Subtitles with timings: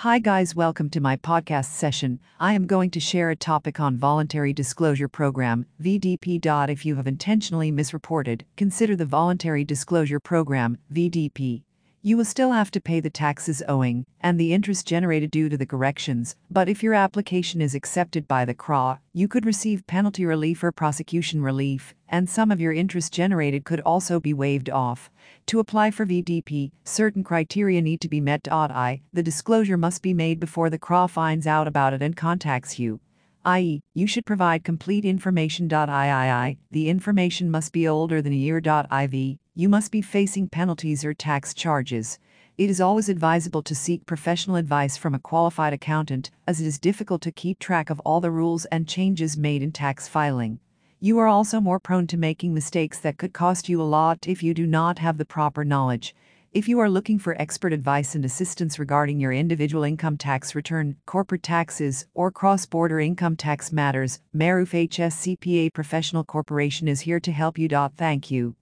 [0.00, 2.20] Hi, guys, welcome to my podcast session.
[2.38, 6.70] I am going to share a topic on Voluntary Disclosure Program, VDP.
[6.70, 11.64] If you have intentionally misreported, consider the Voluntary Disclosure Program, VDP.
[12.02, 15.58] You will still have to pay the taxes owing and the interest generated due to
[15.58, 20.24] the corrections, but if your application is accepted by the CRA, you could receive penalty
[20.24, 25.10] relief or prosecution relief, and some of your interest generated could also be waived off.
[25.48, 28.48] To apply for VDP, certain criteria need to be met.
[28.50, 32.78] I, the disclosure must be made before the CRA finds out about it and contacts
[32.78, 33.00] you
[33.44, 35.64] i.e., you should provide complete information.
[35.64, 38.58] III, the information must be older than a year.
[38.58, 42.18] IV, you must be facing penalties or tax charges.
[42.56, 46.78] It is always advisable to seek professional advice from a qualified accountant, as it is
[46.78, 50.60] difficult to keep track of all the rules and changes made in tax filing.
[51.00, 54.42] You are also more prone to making mistakes that could cost you a lot if
[54.42, 56.14] you do not have the proper knowledge.
[56.52, 60.96] If you are looking for expert advice and assistance regarding your individual income tax return,
[61.06, 67.20] corporate taxes, or cross border income tax matters, Maroof HS CPA Professional Corporation is here
[67.20, 67.68] to help you.
[67.96, 68.56] Thank you.